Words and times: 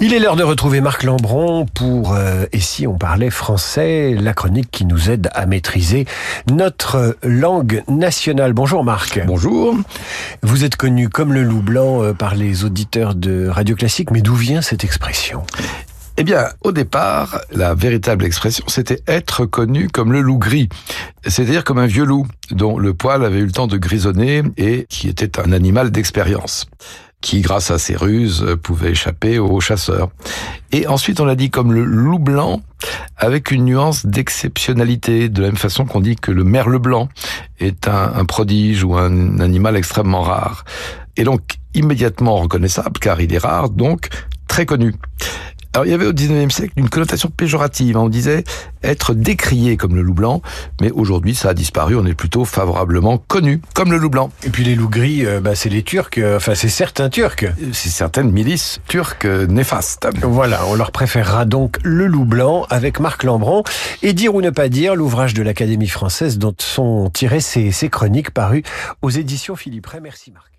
Il 0.00 0.14
est 0.14 0.20
l'heure 0.20 0.36
de 0.36 0.44
retrouver 0.44 0.80
Marc 0.80 1.02
Lambron 1.02 1.66
pour 1.66 2.14
euh, 2.14 2.44
Et 2.52 2.60
si 2.60 2.86
on 2.86 2.96
parlait 2.96 3.30
français, 3.30 4.14
la 4.14 4.32
chronique 4.32 4.70
qui 4.70 4.84
nous 4.84 5.10
aide 5.10 5.28
à 5.34 5.44
maîtriser 5.44 6.06
notre 6.48 7.16
langue 7.24 7.82
nationale. 7.88 8.52
Bonjour 8.52 8.84
Marc. 8.84 9.20
Bonjour. 9.26 9.74
Vous 10.44 10.62
êtes 10.62 10.76
connu 10.76 11.08
comme 11.08 11.32
le 11.32 11.42
loup 11.42 11.62
blanc 11.62 12.04
euh, 12.04 12.12
par 12.12 12.36
les 12.36 12.64
auditeurs 12.64 13.16
de 13.16 13.48
Radio 13.48 13.74
Classique, 13.74 14.12
mais 14.12 14.22
d'où 14.22 14.36
vient 14.36 14.62
cette 14.62 14.84
expression? 14.84 15.42
Eh 16.16 16.22
bien, 16.22 16.46
au 16.62 16.70
départ, 16.70 17.40
la 17.50 17.74
véritable 17.74 18.24
expression, 18.24 18.64
c'était 18.68 19.02
être 19.08 19.46
connu 19.46 19.88
comme 19.88 20.12
le 20.12 20.20
loup 20.20 20.38
gris, 20.38 20.68
c'est-à-dire 21.26 21.64
comme 21.64 21.78
un 21.78 21.86
vieux 21.86 22.04
loup 22.04 22.26
dont 22.50 22.78
le 22.78 22.94
poil 22.94 23.24
avait 23.24 23.38
eu 23.38 23.46
le 23.46 23.52
temps 23.52 23.68
de 23.68 23.78
grisonner 23.78 24.42
et 24.56 24.86
qui 24.88 25.08
était 25.08 25.40
un 25.40 25.52
animal 25.52 25.90
d'expérience 25.90 26.66
qui, 27.20 27.40
grâce 27.40 27.70
à 27.70 27.78
ses 27.78 27.96
ruses, 27.96 28.46
pouvait 28.62 28.90
échapper 28.90 29.38
aux 29.38 29.60
chasseurs. 29.60 30.10
Et 30.72 30.86
ensuite, 30.86 31.20
on 31.20 31.24
l'a 31.24 31.34
dit 31.34 31.50
comme 31.50 31.72
le 31.72 31.84
loup 31.84 32.18
blanc, 32.18 32.62
avec 33.16 33.50
une 33.50 33.64
nuance 33.64 34.06
d'exceptionnalité, 34.06 35.28
de 35.28 35.42
la 35.42 35.48
même 35.48 35.56
façon 35.56 35.84
qu'on 35.84 36.00
dit 36.00 36.16
que 36.16 36.30
le 36.30 36.44
merle 36.44 36.78
blanc 36.78 37.08
est 37.58 37.88
un, 37.88 38.12
un 38.14 38.24
prodige 38.24 38.84
ou 38.84 38.96
un 38.96 39.40
animal 39.40 39.76
extrêmement 39.76 40.22
rare. 40.22 40.64
Et 41.16 41.24
donc, 41.24 41.42
immédiatement 41.74 42.36
reconnaissable, 42.36 42.98
car 43.00 43.20
il 43.20 43.34
est 43.34 43.38
rare, 43.38 43.70
donc 43.70 44.08
très 44.46 44.66
connu. 44.66 44.94
Alors 45.74 45.86
il 45.86 45.90
y 45.90 45.94
avait 45.94 46.06
au 46.06 46.12
19e 46.12 46.50
siècle 46.50 46.72
une 46.76 46.88
connotation 46.88 47.28
péjorative. 47.28 47.96
Hein. 47.96 48.02
On 48.04 48.08
disait 48.08 48.44
être 48.82 49.14
décrié 49.14 49.76
comme 49.76 49.94
le 49.94 50.02
loup 50.02 50.14
blanc, 50.14 50.42
mais 50.80 50.90
aujourd'hui 50.90 51.34
ça 51.34 51.50
a 51.50 51.54
disparu. 51.54 51.94
On 51.96 52.06
est 52.06 52.14
plutôt 52.14 52.44
favorablement 52.44 53.18
connu 53.18 53.60
comme 53.74 53.92
le 53.92 53.98
loup 53.98 54.10
blanc. 54.10 54.30
Et 54.44 54.50
puis 54.50 54.64
les 54.64 54.74
loups 54.74 54.88
gris, 54.88 55.26
euh, 55.26 55.40
bah, 55.40 55.54
c'est 55.54 55.68
les 55.68 55.82
Turcs. 55.82 56.18
Euh, 56.18 56.36
enfin, 56.36 56.54
c'est 56.54 56.68
certains 56.68 57.10
Turcs. 57.10 57.44
C'est 57.72 57.90
certaines 57.90 58.30
milices 58.30 58.80
turques 58.88 59.26
néfastes. 59.26 60.08
Voilà, 60.22 60.64
on 60.66 60.74
leur 60.74 60.90
préférera 60.90 61.44
donc 61.44 61.76
le 61.82 62.06
loup 62.06 62.24
blanc 62.24 62.66
avec 62.70 62.98
Marc 62.98 63.22
Lambron 63.24 63.62
et 64.02 64.14
dire 64.14 64.34
ou 64.34 64.40
ne 64.40 64.50
pas 64.50 64.68
dire 64.68 64.96
l'ouvrage 64.96 65.34
de 65.34 65.42
l'Académie 65.42 65.88
française 65.88 66.38
dont 66.38 66.54
sont 66.58 67.10
tirées 67.10 67.40
ces, 67.40 67.70
ces 67.72 67.88
chroniques 67.88 68.30
parues 68.30 68.62
aux 69.02 69.10
éditions 69.10 69.54
Philippe 69.54 69.86
Ray. 69.86 70.00
Merci 70.00 70.32
Marc. 70.32 70.57